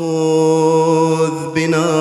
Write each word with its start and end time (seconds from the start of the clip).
خذ 0.00 1.52
بنا 1.54 1.99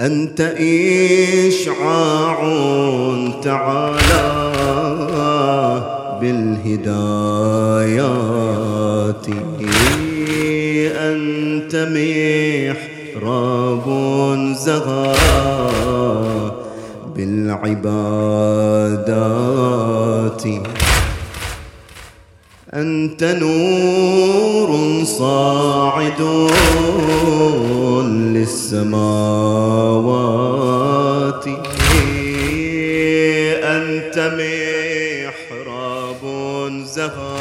أنت 0.00 0.40
إشعاع 1.46 2.38
تعالى 3.42 4.26
بالهدايات. 6.20 6.86
أنت 10.96 11.74
محراب 13.16 13.86
زغى 14.64 15.16
بالعبادات. 17.16 17.90
أنت 22.74 23.24
نور 23.24 24.70
صاعد 25.04 26.20
للسماوات. 28.34 28.90
أنت 33.64 34.16
محراب 34.38 36.22
زهى 36.84 37.38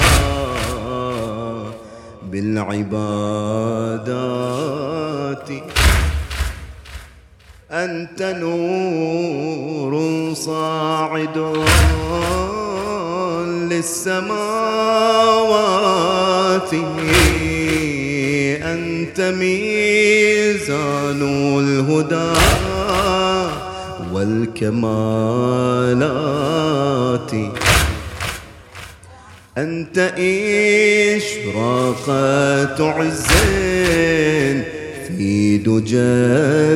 بالعبادات. 2.31 3.09
أنت 7.72 8.22
نور 8.41 9.94
صاعد 10.33 11.38
للسماوات 13.80 14.30
أنت 18.63 19.22
ميزان 19.22 21.22
الهدى 21.59 22.33
والكمالات. 24.13 24.91
أنت 29.57 29.97
إشراقة 31.18 32.91
عز 32.91 33.28
في 35.07 35.57
دجى 35.57 35.97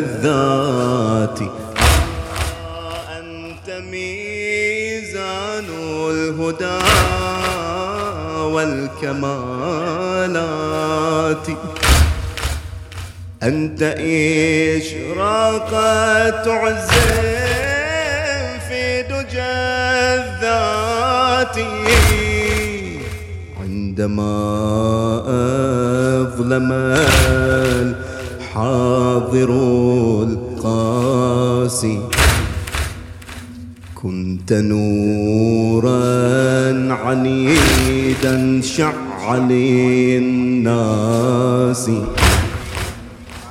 الذات. 0.03 1.39
الهدى 6.61 6.83
والكمالات. 8.53 9.37
أنت 13.43 13.81
إشراقة 14.77 16.53
عز 16.53 16.89
في 18.69 19.01
دجى 19.01 19.53
الذات 20.19 21.57
عندما 23.61 24.33
أظلم 26.21 26.69
الحاضر 28.53 29.49
القاسي. 30.23 31.99
كنت 34.03 34.53
نورا 34.53 35.93
عنيدا 36.93 38.61
شع 38.61 38.93
للناس. 39.35 40.69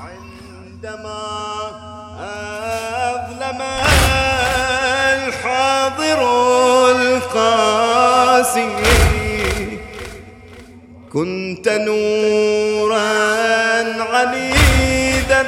عندما 0.05 1.23
أظلم 3.09 3.61
الحاضر 5.17 6.21
القاسي 6.91 8.69
كنت 11.13 11.69
نورا 11.69 13.09
عنيدا 14.13 15.43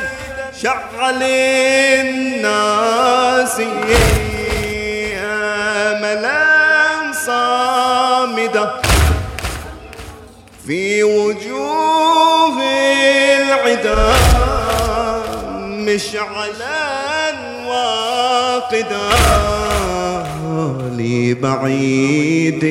شع 0.62 1.10
للناس. 1.10 2.44
في 10.66 11.02
وجوه 11.04 12.62
العدا 13.42 14.12
مشعلا 15.68 16.74
واقدا 17.68 19.08
لبعيد 20.98 22.64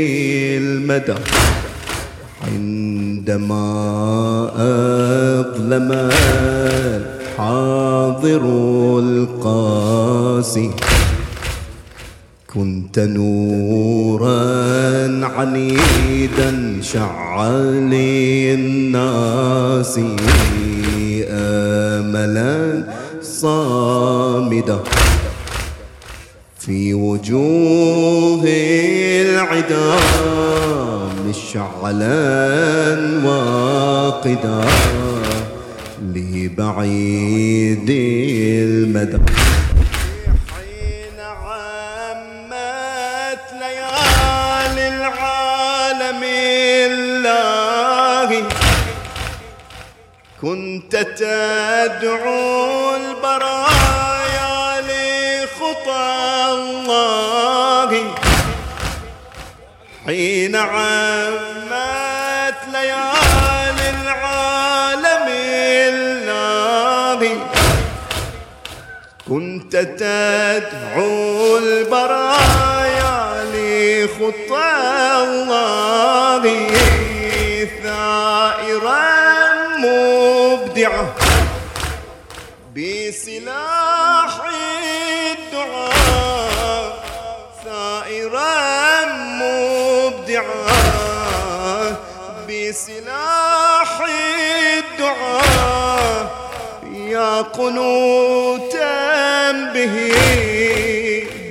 المدى. 0.62 1.16
عندما 2.48 3.66
أظلم 4.58 5.92
الحاضر 7.34 8.42
القاسي 9.00 10.72
كنت 12.54 13.00
نورا 13.00 14.28
عنيدا 15.26 16.80
شع 16.82 17.48
للناس 17.92 19.20
املا 21.30 22.84
صامدا 23.22 24.80
في 26.60 26.94
وجوه 26.94 28.44
العدا 28.46 29.96
مشعلا 31.30 32.16
واقدا 33.26 34.66
لبعيد 36.16 37.90
المدى. 37.90 39.18
كنت 50.44 50.96
تدعو 50.96 52.96
البرايا 52.96 54.82
لخطى 54.82 56.06
الله. 56.52 58.16
حين 60.06 60.56
عمت 60.56 62.60
ليالي 62.74 63.90
العالم 64.04 65.28
الله. 65.90 67.20
كنت 69.30 69.74
تدعو 69.76 71.58
البرايا 71.58 73.18
لخطى 73.54 74.72
الله. 75.24 75.93
بسلاح 83.14 84.34
الدعاء 85.54 86.90
ثائرا 87.66 89.06
مبدعا. 89.42 90.66
بسلاح 92.50 93.92
الدعاء 94.78 96.26
يا 96.94 97.42
قنوتا 97.42 98.92
به 99.52 99.96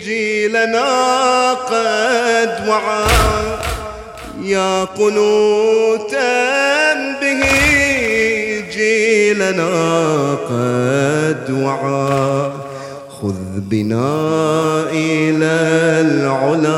جيلنا 0.04 1.52
قد 1.52 2.68
وعى. 2.68 3.58
يا 4.42 4.84
قنوتا 4.84 6.32
به 7.20 7.42
جيلنا 8.72 9.70
قد 10.50 10.81
وعى 11.50 12.50
خذ 13.22 13.34
بنا 13.56 14.10
إلى 14.90 15.54
العلا 16.00 16.71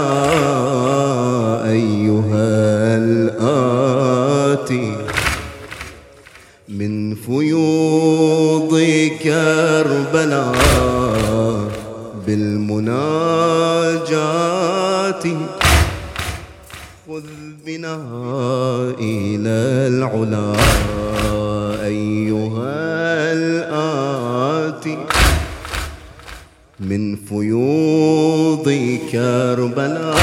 من 26.81 27.17
فيوض 27.17 28.99
كربلاء 29.13 30.19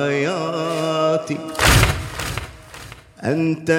آياتي. 0.08 1.36
أنت 3.24 3.70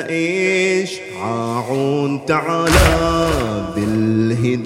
إشعاع 0.81 1.67
تعالى 2.27 2.91
بالهدايات. 3.75 4.63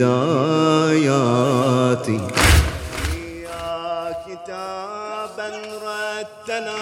رتنا 6.03 6.79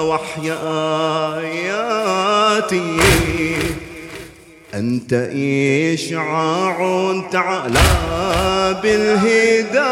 وحي 0.00 0.52
آياتي. 1.42 2.98
أنت 4.74 5.12
إشعاع 5.92 6.76
تعالى 7.32 7.90
بالهدايات. 8.82 9.84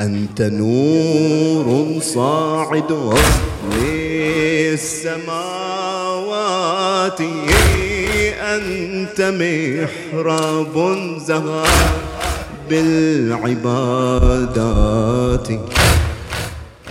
أنت 0.00 0.42
نور 0.42 2.00
صاعد 2.02 3.14
للسماوات. 3.72 5.34
أنت 8.40 9.20
محراب 9.20 10.76
زهى 11.26 11.64
بالعبادات. 12.70 13.88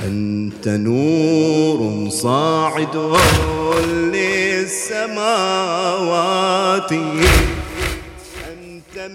أنت 0.05 0.67
نور 0.67 2.09
صاعد 2.09 2.95
للسماوات. 4.13 5.13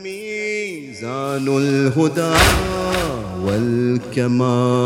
ميزان 0.02 1.46
الهدى 1.48 2.34
والكمالات. 3.44 4.78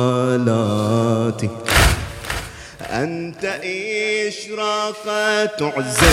أنت 2.81 3.45
إشراقة 4.29 5.73
عز 5.77 6.05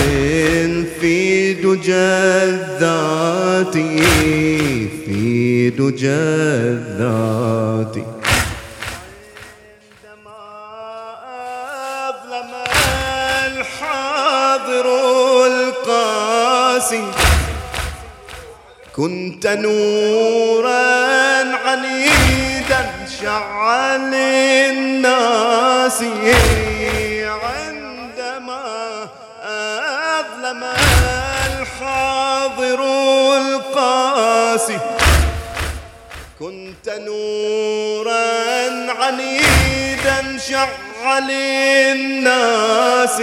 في 1.00 1.54
دجى 1.54 1.94
الذات 1.94 3.74
في 5.04 5.70
دجى 5.70 6.08
الذات. 6.08 7.96
عندما 9.90 10.42
أظلم 12.08 12.52
الحاضر 13.46 14.86
القاسي 15.46 17.04
كنت 19.00 19.46
نورا 19.46 20.76
عنيدا 21.56 22.90
شع 23.22 23.96
للناس 23.96 26.02
عندما 27.44 28.62
أظلم 30.20 30.64
الحاضر 31.46 32.80
القاسي. 33.36 34.78
كنت 36.38 36.88
نورا 36.88 38.92
عنيدا 38.92 40.38
شع 40.50 40.68
للناس 41.18 43.20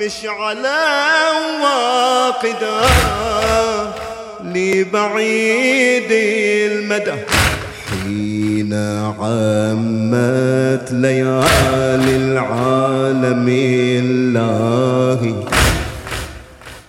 مشعلا 0.00 0.80
واقدا 1.62 2.80
لبعيد 4.44 6.10
المدى. 6.70 7.18
حين 7.90 8.72
عمت 9.20 10.92
ليالي 10.92 12.16
العالم 12.16 13.46
الله 13.48 15.20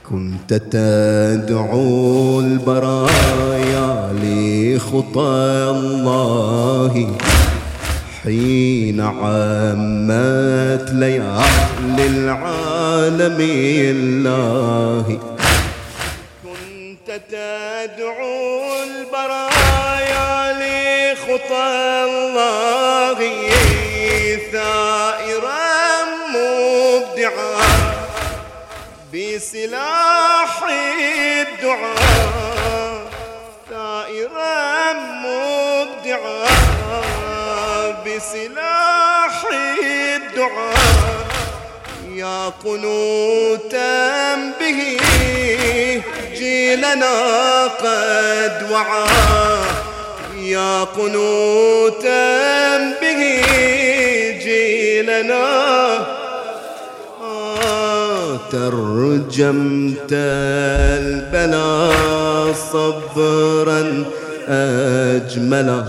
كنت 0.10 0.54
تدعو 0.54 2.40
البرايا 2.40 3.90
لخطى 4.24 5.32
الله. 5.76 6.94
حين 8.24 9.02
عمت 9.02 10.90
ليالي 10.92 12.06
العالم 12.08 13.38
الله. 13.92 15.20
كنت 16.44 17.08
تدعو 17.30 18.74
البرايا 18.84 20.34
لخطى 20.62 21.70
الله 22.06 23.20
ثائرا 24.52 25.66
مبدعا 26.36 27.56
بسلاح 29.14 30.54
الدعاء. 31.42 32.81
بسلاح 38.16 39.46
الدعاء 39.84 41.26
يا 42.16 42.52
قنوتا 42.66 44.36
به 44.60 44.98
جيلنا 46.38 47.16
قد 47.68 48.72
وعى. 48.72 49.06
يا 50.38 50.84
قنوتا 50.84 52.78
به 53.02 53.22
جيلنا 54.44 55.48
ترجمت 58.52 60.12
البلا 60.12 61.94
صبرا 62.74 64.06
أجملا. 64.48 65.84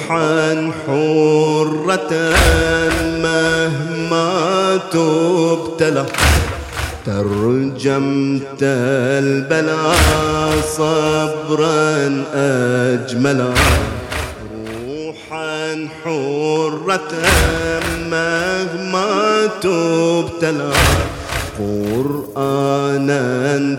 روحا 0.00 0.72
حرة 0.86 2.12
مهما 3.22 4.78
تبتلى 4.92 6.06
ترجمت 7.06 8.62
البلاء 8.62 10.52
صبرا 10.76 12.24
أجملا. 12.34 13.52
روحا 14.52 15.88
حرة 16.04 17.12
مهما 18.10 19.46
تبتلى 19.62 20.72
قرآنا 21.58 23.22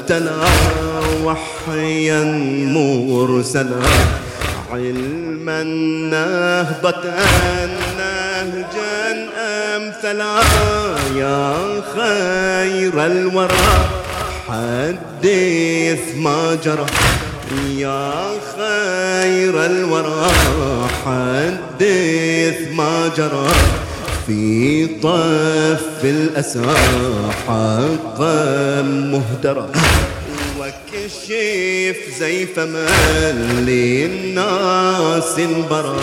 تلا 0.07 0.43
وحيا 1.25 2.23
مرسلا. 2.75 3.81
علما 4.71 5.63
نهضة 5.63 7.03
نهجا 7.97 9.29
أمثلا 9.75 10.41
يا 11.15 11.55
خير 11.95 13.05
الورى. 13.05 13.89
حدث 14.47 16.15
ما 16.15 16.57
جرى 16.65 16.85
يا 17.77 18.11
خير 18.57 19.65
الورى. 19.65 20.31
حدث 21.05 22.59
ما 22.71 23.09
جرى 23.17 23.47
في 24.27 24.87
طف 24.87 26.05
الأسى. 26.05 26.73
حقا 27.47 28.81
مهدرا. 28.81 29.67
وكشف 30.61 31.97
زيف 32.19 32.59
من 32.59 33.65
للناس 33.67 35.39
برا 35.69 35.99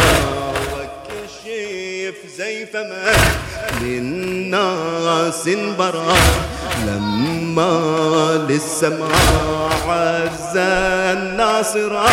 وكشف 0.74 2.16
زيف 2.38 2.76
من 2.76 3.16
للناس 3.82 5.48
برا 5.78 6.16
لما 6.86 8.46
للسماء 8.48 9.88
عز 9.88 10.56
الناصرا 11.16 12.08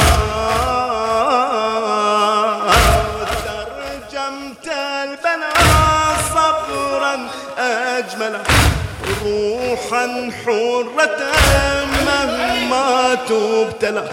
حرة 10.46 11.20
مهما 12.06 13.16
تبتلى. 13.30 14.04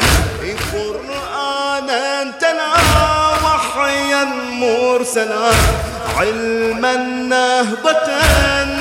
قرآنا 0.73 2.33
تلا 2.41 2.73
وحيا 3.45 4.25
مرسلا. 4.53 5.51
علما 6.19 6.97
نهضة 7.29 8.09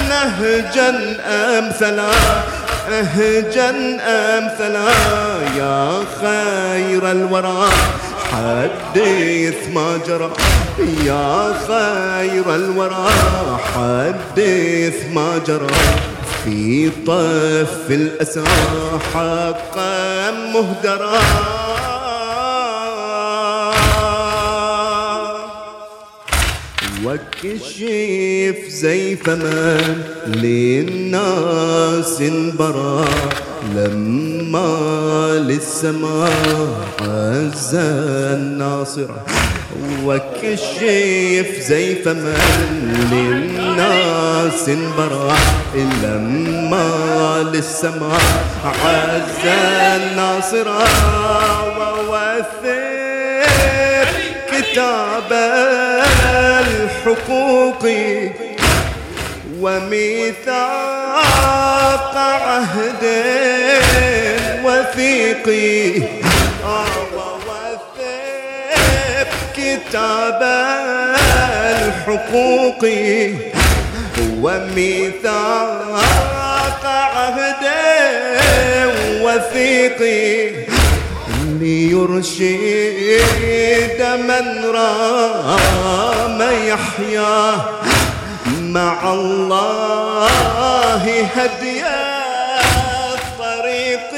نهجا 0.10 0.90
أمثلا. 1.28 2.12
نهجا 2.92 3.70
أمثلا 4.08 4.90
يا 5.58 6.04
خير 6.22 7.12
الورى. 7.12 7.70
حدث 8.32 9.60
ما 9.74 10.00
جرى. 10.08 10.32
يا 11.06 11.54
خير 11.68 12.56
الورى. 12.56 13.10
حدث 13.76 14.98
ما 15.14 15.40
جرى. 15.48 15.68
في 16.44 16.90
طف 17.08 17.92
الأسى 17.92 18.44
حقا 19.14 20.32
مهدرا. 20.32 21.20
وكشف 27.06 28.58
زيف 28.70 29.30
من 29.30 30.04
للناس 30.28 32.22
انبرى. 32.22 33.06
لما 33.76 35.44
للسماء 35.48 36.32
عز 37.02 37.76
الناصرة. 37.76 39.26
وكشف 40.06 41.50
زيف 41.68 42.08
من 42.08 42.38
للناس 43.12 44.70
انبرى. 44.70 45.38
لما 46.04 47.52
للسماء 47.54 48.22
عز 48.66 49.46
الناصرة. 49.46 50.84
ووثق 51.78 52.92
كتاب 54.52 55.32
الحقوق 57.06 57.86
وميثاق 59.60 60.58
عهد 62.18 63.04
وثيق 64.66 65.48
ووثق 67.16 67.98
كتاب 69.58 70.42
الحقوق 71.82 72.86
وميثاق 74.42 75.82
عهد 76.86 77.66
وثيق 79.22 80.02
ليرشد 81.62 82.52
من 84.30 84.46
رام 84.66 86.40
يحيا. 86.68 87.42
مع 88.62 89.14
الله 89.14 90.26
هدي 91.36 91.84
الطريق 93.14 94.12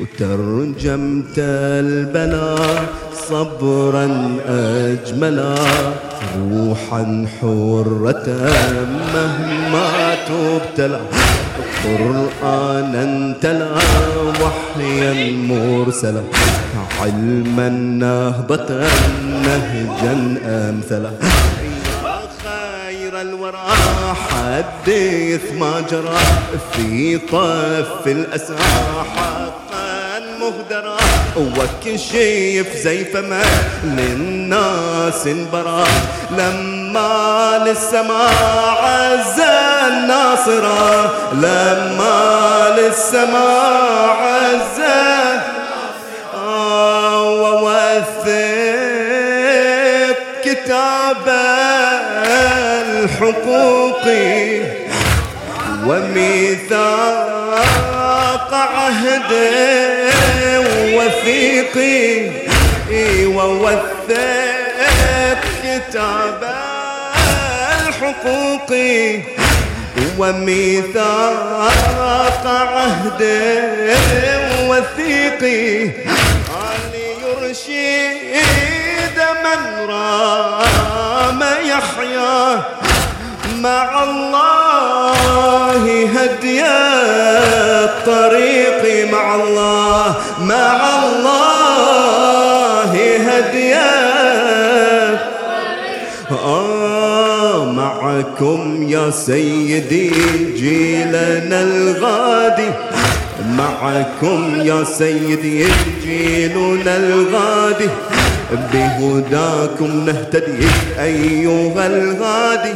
وترجمت 0.00 1.36
البلاء 1.38 2.84
صبرا 3.28 4.06
أجملا. 4.48 5.54
روحا 6.36 7.26
حرة 7.40 8.28
مهما 9.14 9.90
تبتلى. 10.28 11.00
قرآنا 11.84 13.34
تلا 13.42 13.74
وحيا 14.40 15.12
مرسلا. 15.50 16.22
علما 17.00 17.68
نهضة 18.02 18.70
نهجا 19.46 20.14
أمثلا. 20.44 21.10
خير 22.44 23.20
الورى 23.20 23.68
حدث 24.28 25.44
ما 25.60 25.80
جرى. 25.90 26.18
في 26.72 27.18
طف 27.18 28.06
الأسى 28.06 28.56
حقا 29.16 30.20
مهدرا. 30.40 30.98
وكشف 31.38 32.76
زيف 32.76 33.16
ما 33.16 33.42
للناس 33.84 35.26
انبرى 35.26 35.84
لما 36.30 37.64
للسماء 37.66 38.78
عز 38.82 39.40
الناصرة 39.86 41.12
لما 41.32 42.74
للسماء 42.78 44.16
عز 44.22 44.78
ووثق 48.88 50.18
كتاب 50.44 51.28
الحقوق 52.82 54.04
وميثاق 55.86 57.87
عهد 58.54 59.32
وثيق 60.96 61.76
ووثق 63.36 64.08
كتاب 65.62 66.42
الحقوق. 67.78 68.70
وميثاق 70.18 71.66
عهد 72.46 73.22
وثيق. 74.68 75.42
ليرشد 76.92 77.98
من 79.44 79.60
رام 79.90 81.40
يحيا. 81.64 82.38
مع 83.62 84.02
الله 84.04 85.84
هدي 86.16 86.62
الطريق 87.84 88.82
مع 89.12 89.34
الله 89.34 90.14
مع 90.40 90.76
الله 91.04 92.92
هدي. 93.28 93.74
آه 96.44 97.64
معكم 97.64 98.86
يا 98.88 99.10
سيدي 99.10 100.10
جيلنا 100.56 101.62
الغادي. 101.62 102.70
معكم 103.58 104.60
يا 104.60 104.84
سيدي 104.84 105.66
جيلنا 106.02 106.96
الغادي. 106.96 107.88
بهداكم 108.72 109.90
نهتدي 110.06 110.68
أيها 111.00 111.86
الغادي. 111.86 112.74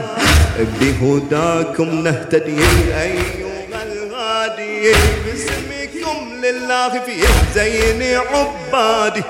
بهداكم 0.81 1.89
نهتدي 2.05 2.59
أيها 3.03 3.83
الغادي 3.93 4.93
باسمكم 5.27 6.19
لله 6.45 6.89
في 6.89 7.15
زين 7.55 8.03
عبادي. 8.17 9.23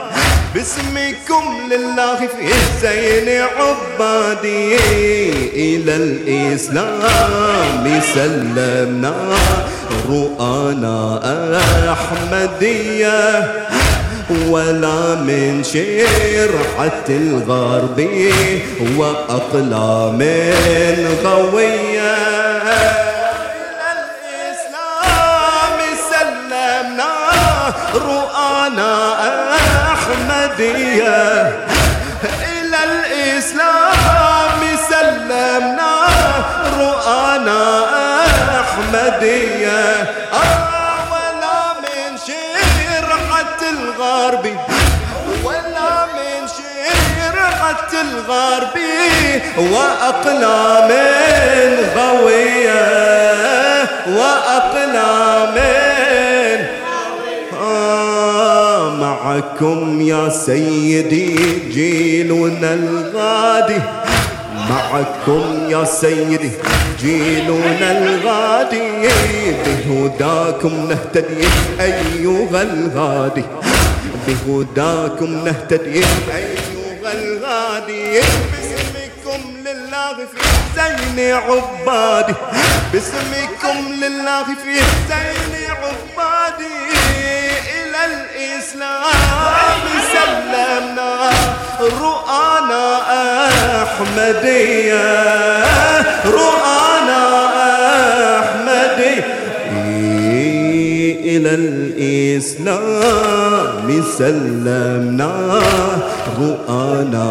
باسمكم 0.55 1.45
لله 1.71 2.17
في 2.17 2.49
زين 2.83 3.29
عبادي. 3.43 4.77
إلى 5.55 5.97
الإسلام 5.97 7.85
سلمنا 8.15 9.15
رؤانا 10.09 11.21
أحمدية. 11.93 13.19
ولا 14.31 15.15
من 15.15 15.65
شرعة 15.65 17.09
الغرب 17.09 17.99
وأقلام 18.97 20.21
غوية. 21.25 22.17
الإسلام 24.43 25.79
سلمنا 26.11 27.13
رؤانا 27.95 28.93
أحمدية. 29.93 31.23
إلى 32.25 32.79
الإسلام 32.85 34.61
سلمنا 34.91 35.95
رؤانا 36.79 37.85
أحمدية. 38.61 39.83
شرعة 44.13 44.29
الغرب 44.33 44.47
ولا 45.45 46.07
من 46.07 46.49
شرعة 46.49 47.93
الغرب 48.01 48.77
وأقلام 49.73 50.91
غوية 51.97 52.83
وأقلام 54.17 55.57
آه 57.63 58.91
معكم 58.97 60.01
يا 60.01 60.29
سيدي 60.29 61.37
جيلنا 61.71 62.75
الغادي. 62.75 63.81
معكم 64.71 65.71
يا 65.71 65.85
سيدي 65.85 66.51
جيلنا 67.01 67.99
الغادي 67.99 69.09
بهداكم 69.67 70.89
نهتدي 70.89 71.49
أيها 71.81 72.63
الغادي. 72.63 73.45
بهداكم 74.27 75.45
نهتدي. 75.45 76.05
أيها 76.37 77.13
الغادي 77.13 78.21
باسمكم 78.53 79.41
لله 79.67 80.17
في 80.17 80.41
زين 80.77 81.19
عبادي. 81.35 82.35
باسمكم 82.93 83.79
لله 84.03 84.45
في 84.45 84.75
زين 85.09 85.55
عبادي. 85.71 86.79
إلى 87.75 88.01
الإسلام 88.05 89.83
سلمنا. 90.13 91.31
رؤانا 91.81 92.85
أحمدية. 93.83 95.09
رؤانا 96.25 96.92
إلى 101.33 101.53
الإسلام 102.45 103.89
سلمنا 104.19 105.35
رؤانا 106.41 107.29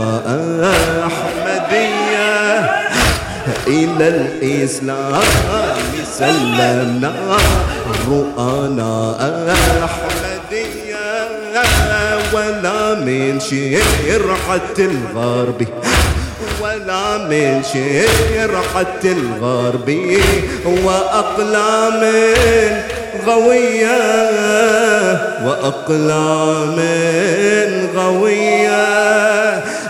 أحمدية. 1.07 2.39
إلى 3.67 4.07
الإسلام 4.07 5.21
سلمنا 6.19 7.13
رؤانا 8.09 8.93
أحمدية. 9.85 10.11
ولا 12.33 12.81
من 12.95 13.39
شرعة 13.39 14.77
الغرب 14.79 15.67
ولا 16.61 17.17
من 17.17 17.63
شرعة 17.73 19.03
الغرب 19.03 19.89
وأقلام 20.85 22.01
غوية 23.27 24.01
وأقلام 25.45 26.79
غوية. 27.95 29.63